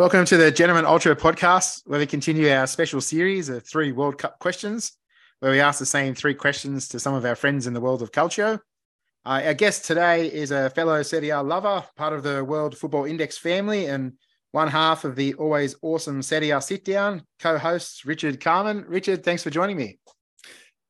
[0.00, 4.16] Welcome to the Gentleman Ultra podcast, where we continue our special series of three World
[4.16, 4.92] Cup questions,
[5.40, 8.00] where we ask the same three questions to some of our friends in the world
[8.00, 8.60] of Calcio.
[9.26, 13.04] Uh, our guest today is a fellow Serie A lover, part of the World Football
[13.04, 14.14] Index family, and
[14.52, 18.84] one half of the always awesome Serie A sit down, co host Richard Kharman.
[18.88, 19.98] Richard, thanks for joining me.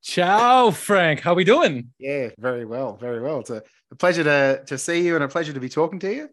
[0.04, 1.18] Ciao, Frank.
[1.18, 1.90] How are we doing?
[1.98, 3.40] Yeah, very well, very well.
[3.40, 6.14] It's a, a pleasure to, to see you and a pleasure to be talking to
[6.14, 6.28] you.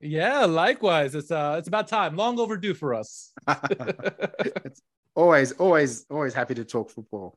[0.00, 1.14] Yeah, likewise.
[1.14, 2.16] It's uh it's about time.
[2.16, 3.32] Long overdue for us.
[3.48, 4.80] it's
[5.14, 7.36] always, always, always happy to talk football.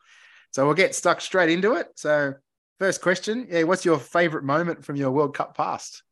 [0.51, 1.87] So we'll get stuck straight into it.
[1.95, 2.35] So
[2.79, 6.03] first question, yeah, what's your favorite moment from your World Cup past?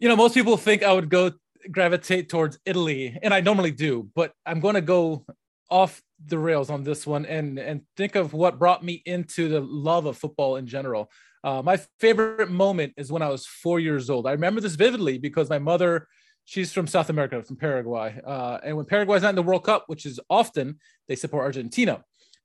[0.00, 1.32] You know, most people think I would go
[1.70, 5.24] gravitate towards Italy, and I normally do, but I'm going to go
[5.70, 9.60] off the rails on this one and and think of what brought me into the
[9.60, 11.10] love of football in general.
[11.46, 14.26] Uh, my favorite moment is when I was four years old.
[14.26, 16.08] I remember this vividly because my mother,
[16.44, 18.20] she's from South America, from Paraguay.
[18.26, 22.02] Uh, and when Paraguay's not in the World Cup, which is often, they support Argentina.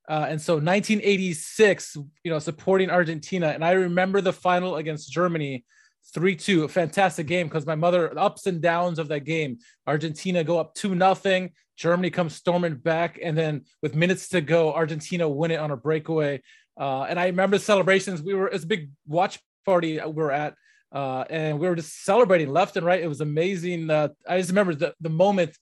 [0.07, 3.47] Uh, and so 1986, you know, supporting Argentina.
[3.47, 5.65] And I remember the final against Germany
[6.13, 9.57] 3 2, a fantastic game because my mother, ups and downs of that game.
[9.87, 11.53] Argentina go up 2 nothing.
[11.75, 13.17] Germany comes storming back.
[13.23, 16.41] And then with minutes to go, Argentina win it on a breakaway.
[16.79, 18.21] Uh, and I remember the celebrations.
[18.21, 20.55] We were it's a big watch party we were at,
[20.91, 23.01] uh, and we were just celebrating left and right.
[23.01, 23.89] It was amazing.
[23.89, 25.57] Uh, I just remember the the moment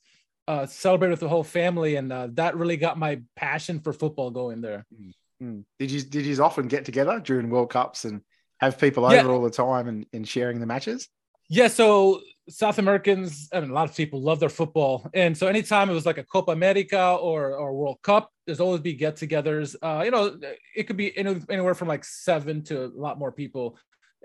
[0.47, 4.31] uh, celebrated with the whole family, and uh, that really got my passion for football
[4.31, 4.85] going there.
[4.93, 5.59] Mm-hmm.
[5.80, 8.21] Did you did you often get together during World Cups and
[8.59, 9.25] have people over yeah.
[9.25, 11.07] all the time and, and sharing the matches?
[11.49, 15.48] Yeah, so South Americans, I mean, a lot of people love their football, and so
[15.48, 19.76] anytime it was like a Copa America or or World Cup, there's always be get-togethers.
[19.82, 20.37] Uh, you know,
[20.76, 23.77] it could be anywhere from like seven to a lot more people.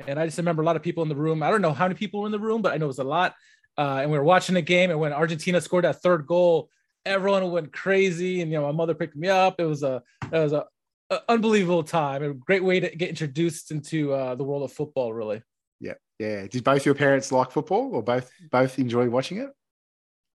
[0.07, 1.43] And I just remember a lot of people in the room.
[1.43, 2.99] I don't know how many people were in the room, but I know it was
[2.99, 3.35] a lot.
[3.77, 6.69] Uh, and we were watching the game, and when Argentina scored that third goal,
[7.05, 8.41] everyone went crazy.
[8.41, 9.57] And you know, my mother picked me up.
[9.59, 10.65] It was a it was a,
[11.11, 12.23] a unbelievable time.
[12.23, 15.43] A great way to get introduced into uh, the world of football, really.
[16.19, 16.47] Yeah.
[16.47, 19.51] Did both your parents like football, or both both enjoy watching it?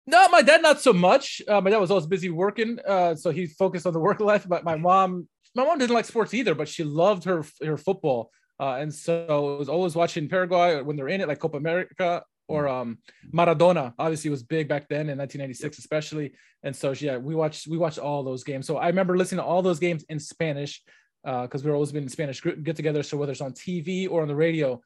[0.07, 1.41] No, my dad not so much.
[1.47, 4.47] Uh, my dad was always busy working, uh, so he focused on the work life.
[4.47, 8.31] But my mom, my mom didn't like sports either, but she loved her her football,
[8.59, 12.23] uh, and so it was always watching Paraguay when they're in it, like Copa America
[12.47, 12.99] or um,
[13.33, 13.93] Maradona.
[13.97, 16.33] Obviously, was big back then in 1996, especially.
[16.61, 18.67] And so yeah, we watched we watched all those games.
[18.67, 20.83] So I remember listening to all those games in Spanish
[21.23, 23.01] because uh, we are always been in Spanish get together.
[23.01, 24.79] So whether it's on TV or on the radio,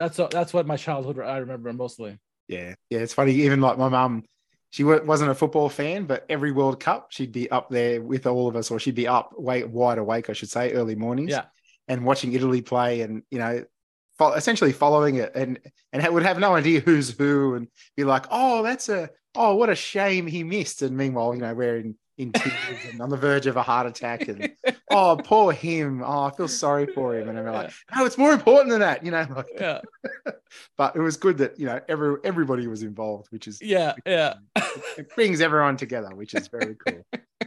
[0.00, 2.18] that's uh, that's what my childhood I remember mostly.
[2.46, 3.32] Yeah, yeah, it's funny.
[3.32, 4.24] Even like my mum,
[4.70, 8.48] she wasn't a football fan, but every World Cup she'd be up there with all
[8.48, 11.30] of us, or she'd be up wait, wide awake, I should say, early mornings.
[11.30, 11.44] Yeah,
[11.88, 13.64] and watching Italy play, and you know,
[14.18, 15.58] fo- essentially following it, and
[15.92, 19.70] and would have no idea who's who, and be like, oh, that's a oh, what
[19.70, 23.16] a shame he missed, and meanwhile, you know, we're in in tears and on the
[23.16, 24.52] verge of a heart attack and
[24.90, 26.02] oh poor him.
[26.04, 27.28] Oh i feel sorry for him.
[27.28, 29.80] And i'm like no it's more important than that you know like, yeah.
[30.78, 34.34] But it was good that you know every everybody was involved which is yeah yeah.
[34.98, 37.04] it brings everyone together which is very cool.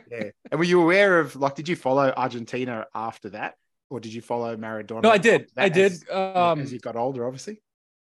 [0.09, 0.29] Yeah.
[0.51, 3.55] And were you aware of like did you follow argentina after that?
[3.89, 5.51] Or did you follow maradona no i did.
[5.57, 7.61] i did as, um as you got older obviously?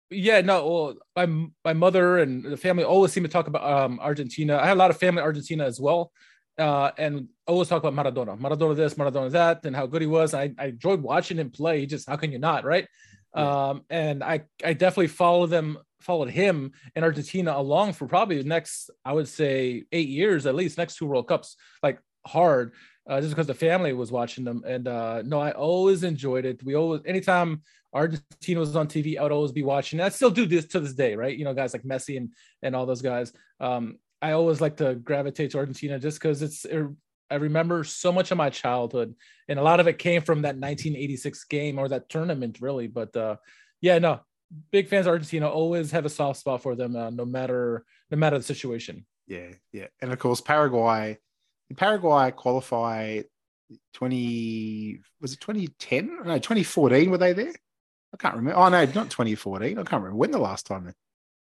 [0.10, 0.68] Yeah, no.
[0.68, 4.58] Well, my my mother and the family always seem to talk about um, Argentina.
[4.58, 6.12] I had a lot of family in Argentina as well,
[6.58, 10.34] uh, and always talk about Maradona, Maradona this, Maradona that, and how good he was.
[10.34, 11.86] I, I enjoyed watching him play.
[11.86, 12.88] Just how can you not, right?
[13.36, 13.70] Yeah.
[13.70, 18.48] Um, and I I definitely followed them, followed him in Argentina along for probably the
[18.48, 22.74] next, I would say, eight years at least, next two World Cups, like hard,
[23.08, 24.64] uh, just because the family was watching them.
[24.66, 26.64] And uh, no, I always enjoyed it.
[26.64, 27.62] We always, anytime
[27.94, 30.02] Argentina was on TV, I would always be watching.
[30.02, 31.38] I still do this to this day, right?
[31.38, 32.34] You know, guys like Messi and
[32.64, 33.32] and all those guys.
[33.60, 36.66] Um, I always like to gravitate to Argentina just because it's.
[36.66, 36.86] It,
[37.30, 39.14] I remember so much of my childhood,
[39.50, 42.88] and a lot of it came from that 1986 game or that tournament, really.
[42.88, 43.36] But uh,
[43.82, 44.22] yeah, no,
[44.72, 45.50] big fans of Argentina.
[45.50, 49.06] Always have a soft spot for them, uh, no matter no matter the situation.
[49.28, 51.18] Yeah, yeah, and of course Paraguay.
[51.76, 53.24] Paraguay qualify
[53.94, 57.52] 20 was it 2010 no 2014 were they there
[58.14, 60.94] i can't remember oh no not 2014 i can't remember when the last time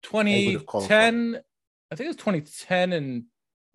[0.03, 1.39] 2010
[1.91, 3.23] I think it was 2010 and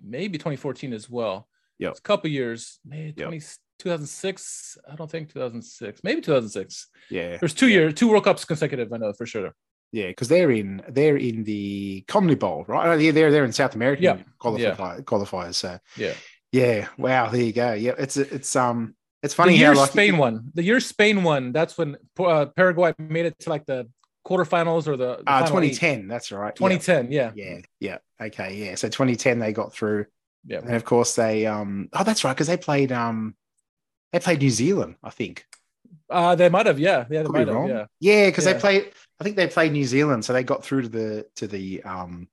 [0.03, 1.49] maybe 2014 as well.
[1.79, 3.45] Yeah, a couple years, maybe 20, yep.
[3.81, 4.79] 2006.
[4.91, 6.89] I don't think 2006, maybe 2006.
[7.11, 7.75] Yeah, there's two yeah.
[7.75, 8.93] years, two World Cups consecutive.
[8.93, 9.55] I know for sure.
[9.91, 12.89] Yeah, because they're in they're in the CONMEBOL, right?
[12.89, 14.19] Oh, yeah, they're they're in South America yeah.
[14.41, 15.01] qualifier, yeah.
[15.03, 15.55] qualifiers.
[15.55, 16.15] So yeah,
[16.53, 16.89] yeah.
[16.99, 17.73] Wow, there you go.
[17.75, 20.51] Yeah, it's it's um it's funny the year how like, Spain won.
[20.55, 23.89] The year Spain won, that's when uh, Paraguay made it to like the
[24.25, 25.47] quarterfinals or the, the Uh, eight?
[25.49, 26.09] 2010.
[26.09, 26.55] That's right.
[26.55, 27.33] 2010, yeah.
[27.35, 27.59] Yeah.
[27.81, 27.99] Yeah.
[28.21, 28.57] Okay.
[28.57, 28.75] Yeah.
[28.77, 30.07] So 2010 they got through,
[30.47, 30.59] Yeah.
[30.59, 31.47] and of course they.
[31.47, 32.93] um Oh, that's right, because they played.
[32.93, 33.37] um
[34.13, 35.47] They played New Zealand, I think.
[36.11, 37.87] Uh, they might have, yeah, yeah, they might have, yeah.
[38.01, 38.53] Yeah, because Yeah.
[38.55, 38.93] they played.
[39.21, 42.29] I think they played New Zealand, so they got through to the to the um,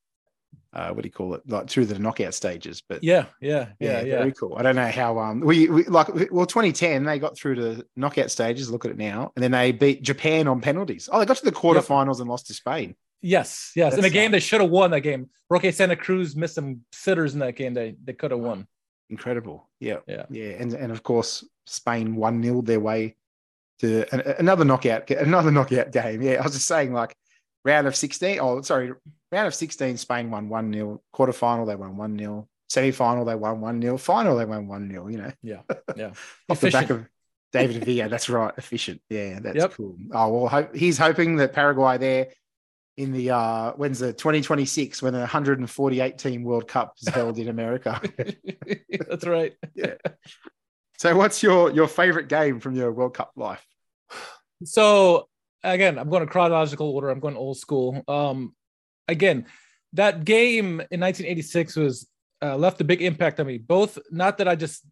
[0.73, 1.41] uh, what do you call it?
[1.47, 2.81] Like through the knockout stages.
[2.87, 4.17] But Yeah, yeah, yeah, yeah.
[4.19, 4.55] very cool.
[4.57, 8.31] I don't know how um we, we like well 2010 they got through to knockout
[8.31, 8.71] stages.
[8.71, 11.09] Look at it now, and then they beat Japan on penalties.
[11.11, 12.95] Oh, they got to the quarterfinals and lost to Spain.
[13.21, 13.93] Yes, yes.
[13.93, 15.29] In a That's game they should have won that game.
[15.49, 17.73] Roque Santa Cruz missed some sitters in that game.
[17.73, 18.67] They they could have won.
[19.09, 19.69] Incredible.
[19.79, 20.25] Yeah, Yeah.
[20.29, 23.15] yeah, and and of course Spain one 0 their way
[23.79, 26.21] to an, another knockout another knockout game.
[26.21, 27.13] Yeah, I was just saying like
[27.65, 28.39] round of 16.
[28.41, 28.93] Oh, sorry,
[29.31, 29.97] round of 16.
[29.97, 34.37] Spain won one 0 Quarterfinal they won one 0 Semi-final they won one 0 Final
[34.37, 35.61] they won one 0 You know, Yeah,
[35.95, 36.11] yeah.
[36.49, 37.05] off the back of
[37.51, 38.09] David Villa.
[38.09, 39.01] That's right, efficient.
[39.09, 39.73] Yeah, that's Yep.
[39.73, 39.97] cool.
[40.13, 42.27] Oh well, hope, he's hoping that Paraguay there
[42.97, 47.47] in the uh when's the 2026 when the 148 team World Cup is held in
[47.47, 48.01] America.
[49.09, 49.53] That's right.
[49.73, 49.93] Yeah
[51.01, 53.65] so, what's your your favorite game from your World Cup life?
[54.63, 55.27] So
[55.63, 57.09] again, I'm going to chronological order.
[57.09, 58.03] I'm going old school.
[58.07, 58.55] Um,
[59.07, 59.45] again,
[59.93, 62.07] that game in 1986 was
[62.41, 63.57] uh, left a big impact on me.
[63.57, 64.85] Both, not that I just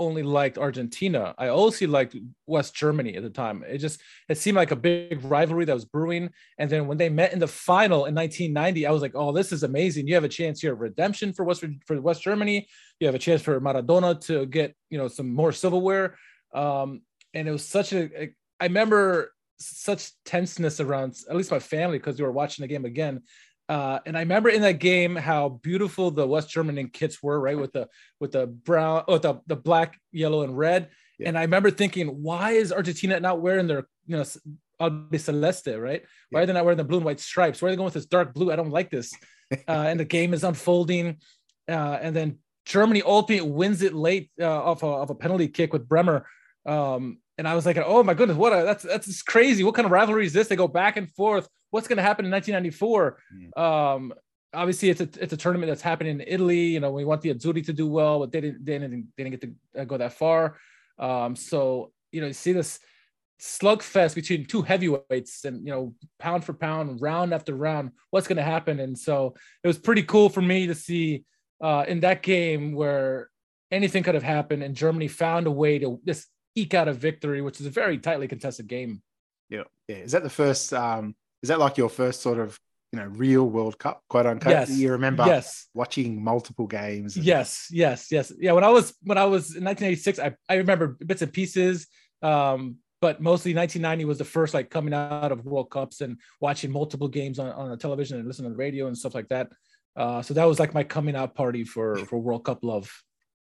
[0.00, 3.64] only liked Argentina, I also liked West Germany at the time.
[3.66, 6.30] It just it seemed like a big rivalry that was brewing.
[6.58, 9.52] And then when they met in the final in 1990, I was like, oh, this
[9.52, 10.08] is amazing.
[10.08, 12.66] You have a chance here of redemption for West for West Germany.
[12.98, 16.16] You have a chance for Maradona to get you know some more silverware.
[16.52, 17.02] Um,
[17.32, 21.98] and it was such a, a I remember such tenseness around at least my family
[21.98, 23.22] because we were watching the game again.
[23.68, 27.58] Uh, and I remember in that game how beautiful the West German kits were, right?
[27.58, 27.88] With the
[28.20, 30.90] with the brown, oh, the the black, yellow, and red.
[31.18, 31.28] Yeah.
[31.28, 34.24] And I remember thinking, why is Argentina not wearing their, you know,
[34.80, 36.02] Albiceleste, right?
[36.30, 37.62] Why are they not wearing the blue and white stripes?
[37.62, 38.52] Why are they going with this dark blue?
[38.52, 39.12] I don't like this.
[39.68, 41.18] Uh, and the game is unfolding,
[41.68, 45.72] uh, and then Germany ultimately wins it late uh, off a, of a penalty kick
[45.72, 46.22] with Brehme.
[46.66, 49.64] Um, and I was like, oh my goodness, what a that's that's crazy.
[49.64, 50.48] What kind of rivalry is this?
[50.48, 51.48] They go back and forth.
[51.70, 53.18] What's going to happen in 1994?
[53.56, 54.14] Um,
[54.52, 56.66] obviously, it's a it's a tournament that's happening in Italy.
[56.66, 59.24] You know, we want the Azzurri to do well, but they didn't they didn't, they
[59.24, 60.56] didn't get to uh, go that far.
[60.98, 62.78] Um, so you know, you see this
[63.40, 68.36] slugfest between two heavyweights, and you know, pound for pound, round after round, what's going
[68.36, 68.78] to happen?
[68.78, 71.24] And so it was pretty cool for me to see
[71.60, 73.28] uh, in that game where
[73.70, 77.40] anything could have happened, and Germany found a way to just eke out a victory,
[77.42, 79.02] which is a very tightly contested game.
[79.50, 79.96] Yeah, yeah.
[79.96, 80.72] Is that the first?
[80.72, 82.58] um Is that like your first sort of
[82.92, 84.52] you know real World Cup, quote unquote?
[84.52, 84.70] Yes.
[84.70, 85.66] You remember Yes.
[85.74, 87.16] watching multiple games?
[87.16, 88.32] and- Yes, yes, yes.
[88.38, 91.86] Yeah, when I was when I was in 1986, I, I remember bits and pieces.
[92.22, 96.70] Um, but mostly 1990 was the first like coming out of World Cups and watching
[96.72, 99.52] multiple games on, on the television and listening to the radio and stuff like that.
[99.94, 102.90] Uh, so that was like my coming out party for for World Cup love.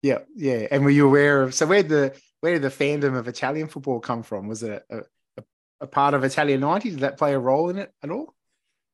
[0.01, 0.67] Yeah, yeah.
[0.69, 1.53] And were you aware of?
[1.53, 2.13] So where the
[2.43, 4.49] where did the fandom of Italian football come from?
[4.49, 4.97] Was it a,
[5.37, 5.43] a,
[5.79, 6.83] a part of Italian '90s?
[6.83, 8.35] Did that play a role in it at all?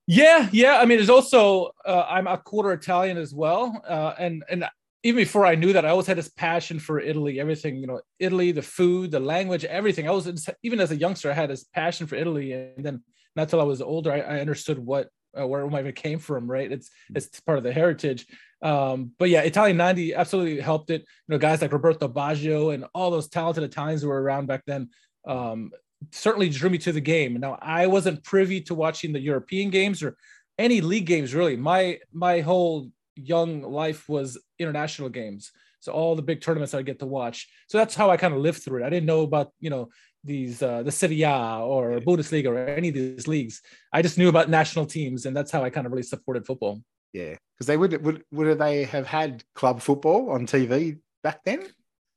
[0.05, 0.77] Yeah, yeah.
[0.77, 4.65] I mean, there's also uh, I'm a quarter Italian as well, uh, and and
[5.01, 7.39] even before I knew that, I always had this passion for Italy.
[7.39, 10.07] Everything, you know, Italy, the food, the language, everything.
[10.07, 13.03] I was even as a youngster, I had this passion for Italy, and then
[13.35, 16.50] not till I was older, I, I understood what uh, where it came from.
[16.50, 18.25] Right, it's it's part of the heritage.
[18.62, 21.01] Um, but yeah, Italian '90 absolutely helped it.
[21.01, 24.63] You know, guys like Roberto Baggio and all those talented Italians who were around back
[24.65, 24.89] then.
[25.27, 25.71] Um,
[26.12, 27.39] certainly drew me to the game.
[27.39, 30.15] Now I wasn't privy to watching the European games or
[30.57, 31.57] any league games really.
[31.57, 35.51] My my whole young life was international games.
[35.81, 37.48] So all the big tournaments I get to watch.
[37.67, 38.86] So that's how I kind of lived through it.
[38.86, 39.89] I didn't know about, you know,
[40.23, 43.61] these uh the Serie A or Bundesliga or any of these leagues.
[43.93, 46.81] I just knew about national teams and that's how I kind of really supported football.
[47.13, 51.63] Yeah, because they would would would they have had club football on TV back then?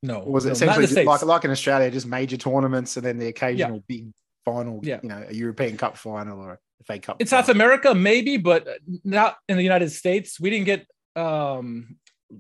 [0.02, 0.21] No.
[0.21, 3.18] Or was it no, essentially just like like in Australia, just major tournaments and then
[3.18, 4.11] the occasional big
[4.44, 5.00] final, Yeah.
[5.02, 7.21] you know, a European Cup final or a FA Cup?
[7.21, 7.49] in South?
[7.49, 8.66] America, maybe, but
[9.04, 10.40] not in the United States.
[10.40, 11.97] We didn't get um,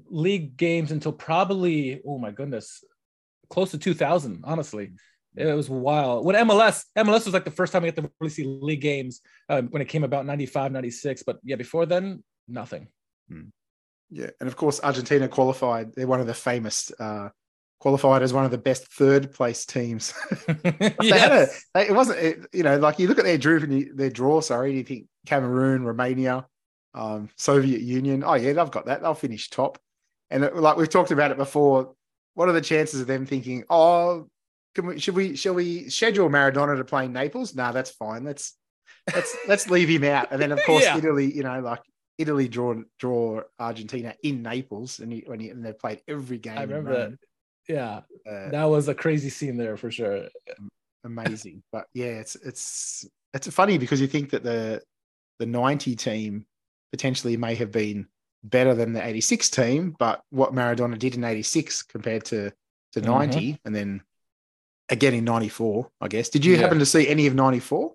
[0.08, 2.82] league games until probably, oh my goodness,
[3.48, 4.42] close to 2000.
[4.44, 4.92] Honestly,
[5.36, 6.24] it was wild.
[6.24, 9.20] When MLS, MLS was like the first time I get to really see league games
[9.48, 11.22] um, when it came about 95, 96.
[11.22, 12.88] But yeah, before then, nothing.
[14.10, 15.94] Yeah, and of course Argentina qualified.
[15.94, 17.30] They're one of the famous uh,
[17.80, 20.12] qualified as one of the best third place teams.
[20.46, 21.46] They had a,
[21.80, 24.40] it wasn't, it, you know, like you look at their draw their draw.
[24.40, 26.46] Sorry, you think Cameroon, Romania,
[26.94, 28.22] um, Soviet Union.
[28.24, 29.00] Oh yeah, they've got that.
[29.00, 29.78] They'll finish top.
[30.30, 31.94] And it, like we've talked about it before,
[32.34, 34.28] what are the chances of them thinking, oh,
[34.74, 37.54] can we, should we, shall we schedule Maradona to play in Naples?
[37.54, 38.24] No, that's fine.
[38.24, 38.56] Let's
[39.14, 40.28] let's let's leave him out.
[40.32, 40.96] And then of course Yeah.
[40.98, 41.80] Italy, you know, like
[42.18, 46.58] Italy draw draw Argentina in Naples, and he, when he, and they played every game.
[46.58, 47.18] I remember that.
[47.68, 50.26] Yeah, Uh, that was a crazy scene there for sure.
[51.04, 51.62] amazing.
[51.72, 54.82] but yeah, it's it's it's funny because you think that the
[55.38, 56.46] the ninety team
[56.92, 58.06] potentially may have been
[58.44, 62.50] better than the eighty six team, but what Maradona did in eighty six compared to
[62.92, 63.04] to Mhm.
[63.06, 64.02] 90 and then
[64.92, 66.28] again in ninety four, I guess.
[66.28, 66.60] Did you Yeah.
[66.62, 67.94] happen to see any of ninety four?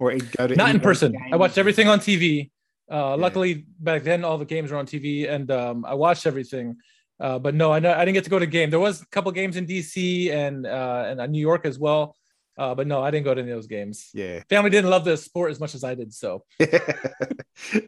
[0.00, 1.14] Or go to Not in person.
[1.32, 2.50] I watched everything on TV.
[2.90, 3.14] Uh, Yeah.
[3.24, 6.76] Luckily, back then all the games were on TV, and um, I watched everything.
[7.20, 8.70] Uh, but no, I, I didn't get to go to game.
[8.70, 12.14] There was a couple games in DC and uh, and uh, New York as well.
[12.56, 14.10] Uh, but no, I didn't go to any of those games.
[14.14, 14.42] Yeah.
[14.48, 16.12] Family didn't love the sport as much as I did.
[16.14, 16.44] So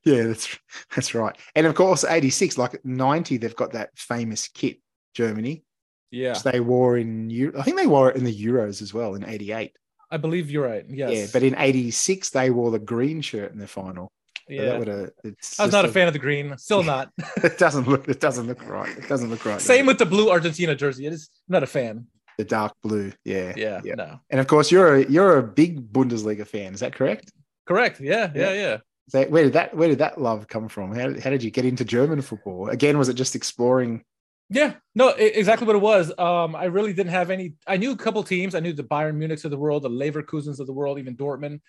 [0.04, 0.58] yeah, that's
[0.94, 1.36] that's right.
[1.54, 4.78] And of course, 86, like 90, they've got that famous kit,
[5.14, 5.64] Germany,
[6.10, 9.14] yeah, which they wore in I think they wore it in the Euros as well
[9.14, 9.76] in 88.
[10.10, 10.84] I believe you're right.
[10.88, 11.12] Yes.
[11.12, 14.10] Yeah, but in 86, they wore the green shirt in the final.
[14.48, 14.64] So yeah.
[14.64, 16.56] that would have it's I was not a fan of the green.
[16.58, 17.12] Still not.
[17.44, 18.96] It doesn't look it doesn't look right.
[18.98, 19.60] It doesn't look right.
[19.60, 19.88] Same it?
[19.88, 21.06] with the blue Argentina jersey.
[21.06, 22.06] It is I'm not a fan.
[22.36, 23.12] the dark blue.
[23.24, 23.52] Yeah.
[23.56, 23.80] Yeah.
[23.84, 23.94] Yeah.
[23.94, 24.20] No.
[24.28, 27.32] And of course you're a you're a big Bundesliga fan, is that correct?
[27.66, 28.00] Correct.
[28.00, 28.32] Yeah.
[28.34, 28.52] Yeah.
[28.52, 28.78] Yeah.
[29.12, 29.26] Yeah.
[29.26, 30.94] Where did that where did that love come from?
[30.96, 32.68] How, how did you get into German football?
[32.70, 34.04] Again, was it just exploring
[34.52, 36.12] Yeah, no, exactly what it was.
[36.18, 37.54] Um, I really didn't have any.
[37.68, 38.56] I knew a couple teams.
[38.56, 41.60] I knew the Bayern Munichs of the world, the Leverkusens of the world, even Dortmund.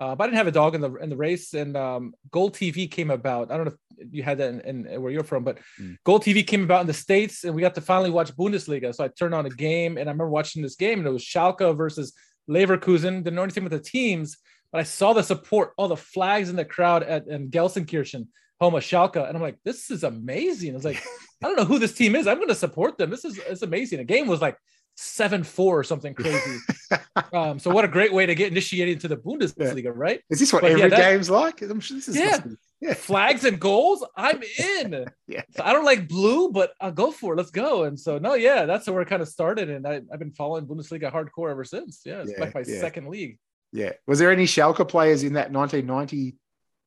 [0.00, 1.52] Uh, but I didn't have a dog in the in the race.
[1.52, 3.50] And um, GolTV came about.
[3.50, 5.96] I don't know if you had that in, in where you're from, but Mm.
[6.06, 8.94] GolTV came about in the states, and we got to finally watch Bundesliga.
[8.94, 11.22] So I turned on a game, and I remember watching this game, and it was
[11.22, 12.14] Schalke versus
[12.48, 13.22] Leverkusen.
[13.22, 14.38] Didn't know anything with the teams,
[14.72, 18.26] but I saw the support, all the flags in the crowd at in Gelsenkirchen,
[18.64, 20.72] home of Schalke, and I'm like, this is amazing.
[20.72, 21.02] I was like,
[21.42, 22.26] I don't know who this team is.
[22.26, 23.10] I'm going to support them.
[23.10, 23.98] This is it's amazing.
[23.98, 24.56] The game was like
[24.96, 26.58] seven four or something crazy.
[27.32, 30.20] um, so what a great way to get initiated into the Bundesliga, right?
[30.30, 31.62] Is this what But yeah, every that- game's like?
[31.62, 32.38] I'm sure this is Yeah.
[32.80, 32.94] yeah.
[32.94, 35.06] Flags and goals, I'm in.
[35.26, 35.42] Yeah.
[35.56, 37.36] So I don't like blue, but I'll go for it.
[37.38, 37.84] Let's go.
[37.84, 40.66] And so no, yeah, that's where it kind of started, and I, I've been following
[40.66, 42.02] Bundesliga hardcore ever since.
[42.04, 42.80] Yeah, it's Yeah, like my yeah.
[42.80, 43.38] second league.
[43.72, 43.92] Yeah.
[44.06, 46.36] Was there any Schalke players in that 1990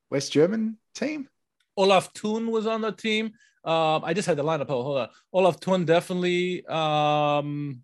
[0.09, 1.27] West German team?
[1.77, 3.27] Olaf Thon was on the team.
[3.63, 4.65] Um, I just had the lineup.
[4.69, 5.09] Oh, hold on.
[5.33, 6.65] Olaf Thon definitely.
[6.65, 7.81] Um,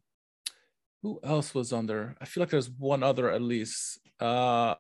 [1.02, 2.16] who else was on there?
[2.22, 4.00] I feel like there's one other at least.
[4.20, 4.76] Uh,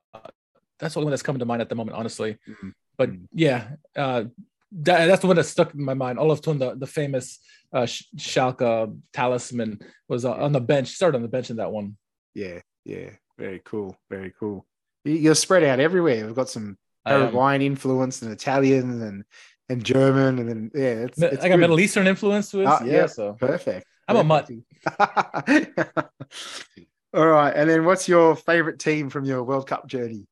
[0.80, 2.38] that's the only one that's coming to mind at the moment, honestly.
[2.48, 2.74] Mhm.
[2.98, 3.28] But Mhm.
[3.34, 4.24] yeah, uh,
[4.72, 6.18] that, that's the one that stuck in my mind.
[6.20, 7.40] Olaf Thon, the, the famous
[7.74, 10.90] uh, Sch- Schalke talisman, was uh, on the bench.
[10.90, 11.98] Started on the bench in that one.
[12.34, 12.62] Yeah.
[12.86, 13.10] Yeah.
[13.38, 13.96] Very cool.
[14.10, 14.66] Very cool.
[15.06, 16.26] You're spread out everywhere.
[16.26, 19.24] We've got some I, am- Paraguayan influence and Italian and
[19.70, 21.62] and German and then yeah, it's, it's I got good.
[21.62, 22.66] Middle Eastern influence to it.
[22.66, 23.06] Ah, yeah, yeah.
[23.08, 23.86] so Perfect.
[24.08, 24.50] I'm a mutt.
[27.14, 27.54] All right.
[27.56, 30.28] And then what's your favorite team from your World Cup journey?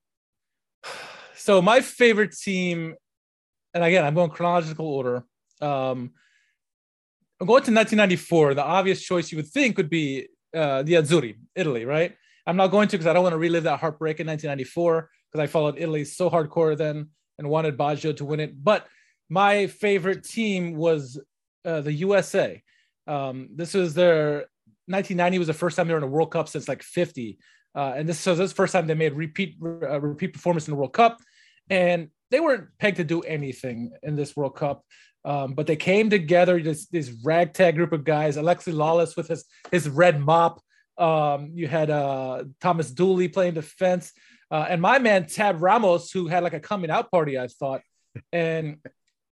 [1.35, 2.95] so my favorite team,
[3.73, 5.23] and again, I'm going chronological order.
[5.61, 6.11] Um,
[7.39, 8.55] I'm going to 1994.
[8.55, 12.15] The obvious choice you would think would be uh, the Azzurri, Italy, right?
[12.45, 15.43] I'm not going to because I don't want to relive that heartbreak in 1994 because
[15.43, 18.63] I followed Italy so hardcore then and wanted Baggio to win it.
[18.63, 18.88] But
[19.29, 21.19] my favorite team was
[21.65, 22.61] uh, the USA.
[23.07, 24.47] Um, this was their
[24.88, 27.39] 1990 was the first time they were in a World Cup since like 50.
[27.73, 30.67] Uh, and this so this is the first time they made repeat uh, repeat performance
[30.67, 31.21] in the World Cup,
[31.69, 34.83] and they weren't pegged to do anything in this World Cup.
[35.23, 38.35] Um, but they came together, this this ragtag group of guys.
[38.35, 40.59] Alexi Lalas with his his red mop.
[40.97, 44.11] Um, you had uh, Thomas Dooley playing defense,
[44.51, 47.39] uh, and my man Tab Ramos, who had like a coming out party.
[47.39, 47.81] I thought,
[48.31, 48.77] and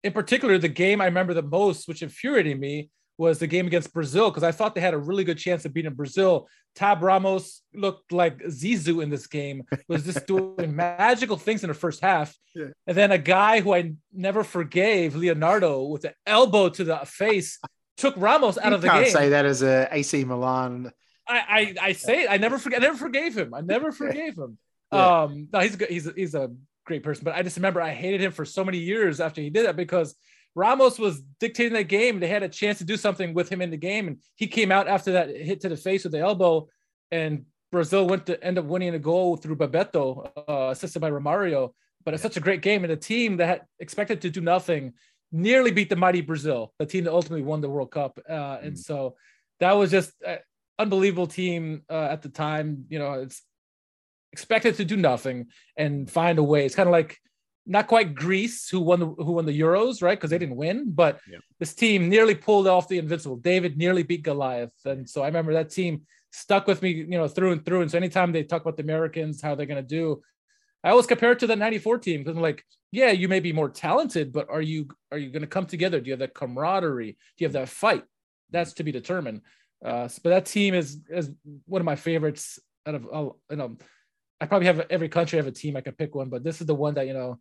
[0.04, 3.94] in particular, the game I remember the most, which infuriated me, was the game against
[3.94, 6.48] Brazil because I thought they had a really good chance of beating Brazil.
[6.74, 11.74] Tab Ramos looked like Zizou in this game, was just doing magical things in the
[11.74, 12.36] first half.
[12.54, 12.66] Yeah.
[12.86, 17.58] And then a guy who I never forgave, Leonardo, with an elbow to the face,
[17.96, 18.96] took Ramos out you of the game.
[18.96, 19.14] I can't game.
[19.14, 20.92] say that as a AC Milan.
[21.26, 22.30] I, I I say it.
[22.30, 22.82] I never forget.
[22.82, 23.54] I never forgave him.
[23.54, 24.58] I never forgave him.
[24.92, 25.22] Yeah.
[25.22, 26.50] Um, no, he's a good, he's a, he's a
[26.84, 29.50] great person, but I just remember I hated him for so many years after he
[29.50, 30.14] did that because
[30.54, 32.20] Ramos was dictating the game.
[32.20, 34.72] They had a chance to do something with him in the game, and he came
[34.72, 36.68] out after that hit to the face with the elbow,
[37.10, 41.72] and Brazil went to end up winning a goal through Bebeto, uh, assisted by Romario.
[42.04, 44.94] But it's such a great game, and a team that had expected to do nothing
[45.32, 48.18] nearly beat the mighty Brazil, the team that ultimately won the World Cup.
[48.30, 48.78] Uh, and Mm.
[48.78, 49.16] so
[49.58, 50.38] that was just an
[50.78, 52.84] unbelievable team uh, at the time.
[52.88, 53.42] You know, it's
[54.36, 55.38] expected to do nothing
[55.76, 56.60] and find a way.
[56.66, 57.12] It's kind of like
[57.64, 60.18] not quite Greece who won the who won the Euros, right?
[60.18, 61.38] Because they didn't win, but Yeah.
[61.60, 63.38] this team nearly pulled off the invincible.
[63.52, 65.92] David nearly beat Goliath, and so I remember that team
[66.30, 67.80] stuck with me, you know, through and through.
[67.82, 70.20] And so anytime they talk about the Americans, how they're going to do,
[70.84, 72.62] I always compare it to the 94 team because I'm like,
[72.92, 75.98] yeah, you may be more talented, but are you are you going to come together?
[75.98, 77.12] Do you have that camaraderie?
[77.12, 78.04] Do you have that fight?
[78.50, 79.40] That's to be determined.
[79.84, 80.88] Uh, but that team is
[81.20, 81.26] is
[81.74, 82.44] one of my favorites
[82.86, 83.76] out of all, you know,
[84.40, 86.66] I probably have every country have a team I can pick one, but this is
[86.66, 87.38] the one that you know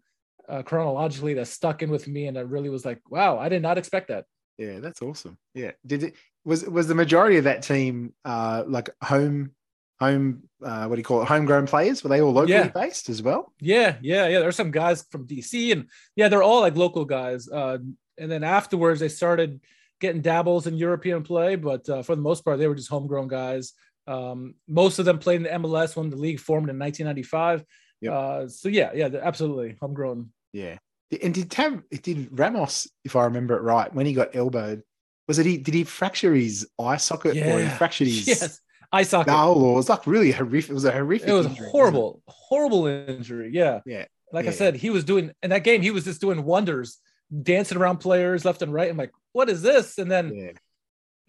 [0.47, 3.61] uh, chronologically that stuck in with me, and I really was like, wow, I did
[3.61, 4.25] not expect that.
[4.57, 5.37] Yeah, that's awesome.
[5.53, 9.51] Yeah, did it was was the majority of that team uh like home
[9.99, 12.03] home uh what do you call it homegrown players?
[12.03, 12.67] Were they all locally Yeah.
[12.69, 13.53] based as well?
[13.59, 14.39] Yeah, yeah, yeah.
[14.39, 17.49] There's some guys from DC, and yeah, they're all like local guys.
[17.49, 17.79] Uh,
[18.17, 19.59] and then afterwards, they started
[19.99, 23.27] getting dabbles in European play, but uh, for the most part, they were just homegrown
[23.27, 23.73] guys.
[24.07, 27.65] Um, most of them played in the MLS when the league formed in 1995.
[28.01, 28.13] Yep.
[28.13, 30.31] Uh, so yeah, yeah, absolutely homegrown.
[30.53, 30.77] Yeah.
[31.23, 34.83] And did Tam did Ramos, if I remember it right, when he got elbowed,
[35.27, 38.59] was it he did he fracture his eye socket or he fractured his Yes,
[38.91, 39.05] hockey.
[39.05, 40.71] skull or it was like really horrific.
[40.71, 41.27] It was a horrific.
[41.27, 43.49] it was injury, horrible, horrible injury.
[43.53, 43.79] Yeah.
[43.85, 46.97] Yeah, Like I said, he was doing in that game, he was just doing wonders,
[47.41, 48.89] dancing around players left and right.
[48.89, 49.97] I'm like, what is this?
[49.97, 50.33] And then?
[50.33, 50.51] Yeah.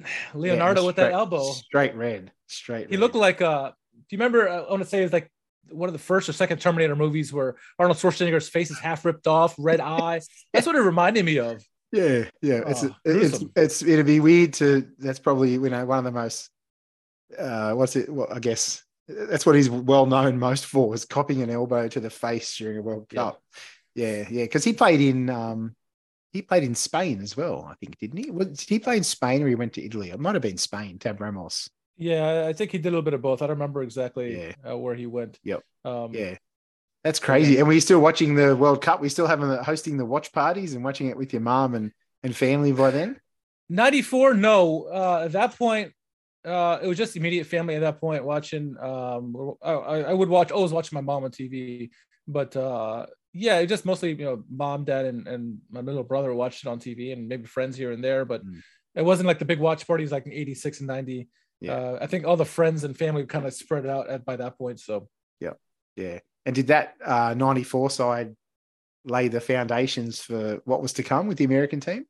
[0.34, 1.42] Leonardo Yeah, with that elbow.
[1.52, 2.32] Straight red.
[2.46, 3.00] Straight He red.
[3.00, 5.30] looked like uh do you remember uh, I want to say it's like
[5.70, 9.26] one of the first or second Terminator movies where Arnold Schwarzenegger's face is half ripped
[9.26, 10.20] off, red eye.
[10.52, 11.62] That's what it reminded me of.
[11.92, 12.62] Yeah, yeah.
[12.66, 13.52] It's Oh, it's gruesome.
[13.54, 16.50] it's it'd be weird to that's probably you know one of the most
[17.38, 21.42] uh what's it well I guess that's what he's well known most for is copying
[21.42, 23.08] an elbow to the face during a World.
[23.08, 23.40] Cup.
[23.94, 24.42] Yeah, yeah.
[24.44, 25.76] Because he played in um
[26.36, 28.30] he played in Spain as well, I think, didn't he?
[28.30, 30.10] Was, did he play in Spain or he went to Italy?
[30.10, 31.68] It might have been Spain, Tab Ramos.
[31.96, 33.40] Yeah, I think he did a little bit of both.
[33.42, 34.70] I don't remember exactly Yeah.
[34.70, 35.38] uh, where he went.
[35.42, 35.62] Yep.
[35.84, 36.36] Um, Yeah.
[37.04, 37.58] That's crazy.
[37.58, 39.00] And we're still watching the World Cup.
[39.00, 41.92] We're still having the hosting the watch parties and watching it with your mom and,
[42.24, 43.20] and family by then.
[43.68, 45.92] 94 no uh at that point
[46.44, 50.52] uh it was just immediate family at that point watching um I, I would watch
[50.52, 51.90] always watch my mom on tv
[52.28, 56.32] but uh yeah it just mostly you know mom dad and and my little brother
[56.34, 58.60] watched it on tv and maybe friends here and there but Mm.
[58.94, 61.28] it wasn't like the big watch parties like in 86 and 90
[61.60, 61.72] Yeah.
[61.74, 64.36] uh i think all the friends and family kind of spread it out at by
[64.36, 65.08] that point so
[65.40, 65.54] yeah,
[65.96, 66.18] Yeah.
[66.46, 68.36] And did that uh, 94 side
[69.04, 72.06] lay the foundations for what was to come with the American team?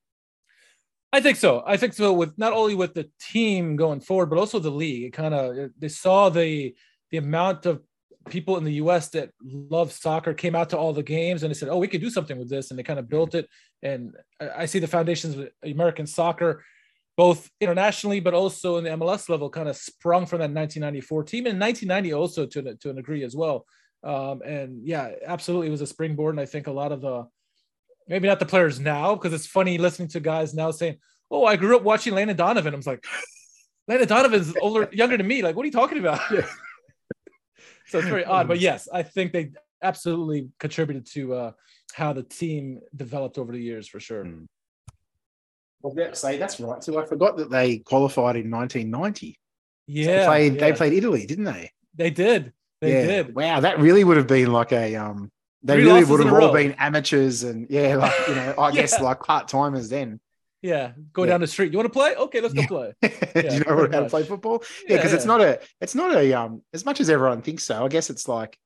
[1.13, 1.63] I think so.
[1.67, 5.05] I think so with not only with the team going forward, but also the league.
[5.05, 6.75] It kind of they saw the
[7.11, 7.81] the amount of
[8.29, 9.09] people in the U.S.
[9.11, 12.01] that love soccer came out to all the games, and they said, "Oh, we could
[12.01, 13.49] do something with this," and they kind of built it.
[13.83, 16.65] And I I see the foundations of American soccer,
[17.17, 21.47] both internationally, but also in the MLS level, kind of sprung from that 1994 team,
[21.47, 23.67] and 1990 also to to an degree as well.
[24.03, 27.27] Um, and yeah, absolutely, it was a springboard, and I think a lot of the
[28.09, 30.99] maybe not the players now because it's funny listening to guys now saying,
[31.31, 33.05] "Oh, I grew up watching Landon Donovan." I was like,
[33.89, 35.43] "Landon Donovan's older, younger than me.
[35.43, 36.21] Like, what are you talking about?"
[37.87, 37.91] Yeah.
[37.91, 39.51] so it's very odd, but yes, I think they
[39.83, 41.53] absolutely contributed to uh,
[41.95, 44.25] how the team developed over the years for sure.
[44.25, 44.47] Mm.
[45.83, 46.83] Well, that, say that's right.
[46.83, 49.39] So I forgot that they qualified in 1990.
[49.87, 50.61] Yeah, they played, yeah.
[50.61, 51.71] they played Italy, didn't they?
[51.95, 52.53] They did.
[52.81, 53.07] They yeah.
[53.07, 53.35] did.
[53.35, 55.31] Wow, that really would have been like a um.
[55.63, 56.53] They Three really would have all row.
[56.53, 60.21] been amateurs and yeah, like you know, I guess like part timers then.
[60.67, 61.31] Yeah, go Yeah.
[61.31, 61.71] down the street.
[61.73, 62.15] You want to play?
[62.17, 62.67] Okay, let's go Yeah.
[62.67, 62.89] play.
[63.03, 64.63] Do you know how to play football?
[64.89, 67.85] Yeah, because it's not a it's not a um as much as everyone thinks so.
[67.85, 68.59] I guess it's like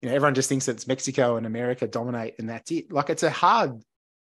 [0.00, 2.90] you know everyone just thinks it's Mexico and America dominate and that's it.
[2.92, 3.82] Like it's a hard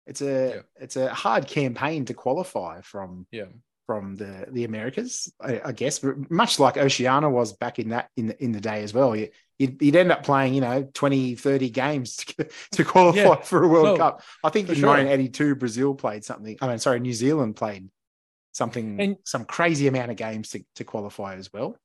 [0.08, 0.62] it's a Yeah.
[0.84, 3.50] it's a hard campaign to qualify from Yeah.
[3.88, 5.32] from the the Americas.
[5.40, 8.82] I, I guess much like Oceania was back in that in the, in the day
[8.84, 9.16] as well.
[9.16, 9.30] You,
[9.64, 13.36] you'd, you'd end up playing you know 20 30 games to, to qualify Yeah.
[13.42, 14.22] for a World No, Cup.
[14.44, 14.90] I think in sure.
[14.90, 16.58] 1982 Brazil played something.
[16.62, 17.90] I mean sorry New Zealand played
[18.52, 21.76] something And- some crazy amount of games to, to qualify as well.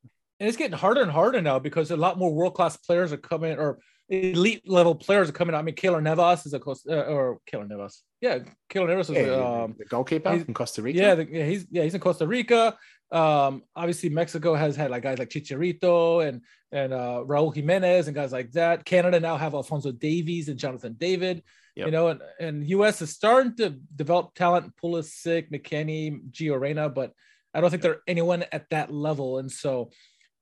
[0.41, 3.17] and it's getting harder and harder now because a lot more world class players are
[3.17, 5.59] coming or elite level players are coming out.
[5.59, 8.03] I mean, Keylor Navas is a Costa uh, or Keylor Navas.
[8.21, 8.39] Yeah,
[8.71, 10.99] Keylor Navas is Yeah, um, the goalkeeper from Costa Rica.
[10.99, 12.77] yeah, the, yeah, he's yeah, he's in Costa Rica.
[13.11, 16.43] Um, obviously Mexico has had like guys like Chicharito and
[16.73, 18.85] and uh, Raúl Jimenez and guys like that.
[18.85, 21.43] Canada now have Alfonso Davies and Jonathan David.
[21.77, 21.87] Yep.
[21.87, 27.13] You know, and, and US is starting to develop talent, Pulisic, McKennie, Gio Reyna, but
[27.55, 29.39] I don't think they're anyone at that level.
[29.39, 29.91] And so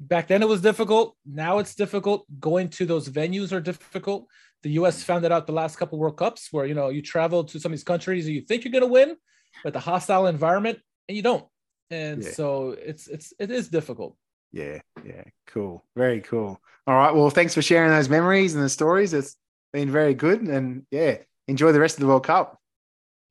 [0.00, 1.16] back then it was difficult.
[1.24, 2.26] Now it's difficult.
[2.40, 4.28] Going to those venues are difficult.
[4.62, 7.44] The US found it out the last couple World Cups where you know you travel
[7.44, 9.16] to some of these countries and you think you're gonna win,
[9.62, 10.78] but the hostile environment
[11.08, 11.46] and you don't.
[11.90, 12.30] And Yeah.
[12.32, 14.16] so it's it's it is difficult.
[14.52, 16.60] Yeah, yeah, cool, very cool.
[16.86, 19.12] All right, well, thanks for sharing those memories and the stories.
[19.12, 19.36] It's
[19.72, 22.58] been very good, and yeah, enjoy the rest of the World Cup.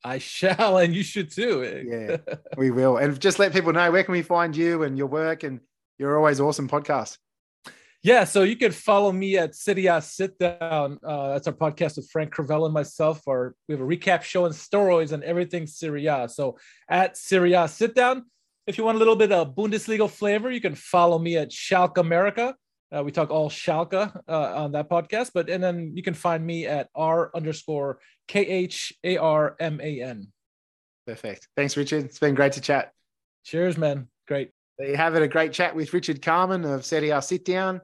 [0.03, 1.83] I shall, and you should too.
[1.87, 2.17] Yeah.
[2.57, 5.43] We will, and just let people know where can we find you and your work,
[5.43, 5.61] and
[5.97, 7.17] you're always awesome podcast.
[8.03, 10.99] Yeah, so you can follow me at Serie A Sit Down.
[11.03, 13.21] Uh, that's our podcast with Frank Cravell and myself.
[13.25, 16.29] Or we have a recap show and steroids and everything Serie A.
[16.29, 18.25] So at Serie A Sit Down.
[18.67, 22.53] If you want a little bit of Bundesliga flavor, you can follow me at SchalkeMerica.
[22.95, 26.45] Uh, we talk all Schalke uh, on that podcast, but and then you can find
[26.45, 30.27] me at R underscore K H A R M A N.
[31.07, 31.47] Perfect.
[31.55, 32.05] Thanks, Richard.
[32.05, 32.91] It's been great to chat.
[33.43, 34.07] Cheers, man.
[34.27, 34.51] Great.
[34.77, 35.23] There you have it.
[35.23, 37.81] A great chat with Richard Kharman of A Sit Down.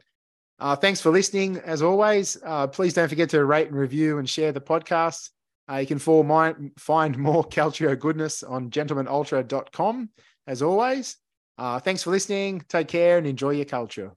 [0.60, 1.58] Uh, thanks for listening.
[1.58, 5.30] As always, uh, please don't forget to rate and review and share the podcast.
[5.70, 10.10] Uh, you can my, find more Calcio goodness on gentlemanultra.com.
[10.48, 11.18] As always,
[11.58, 12.64] uh, thanks for listening.
[12.68, 14.12] Take care and enjoy your Calcio.